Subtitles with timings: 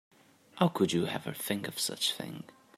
[0.55, 2.45] How could you ever think of such a thing?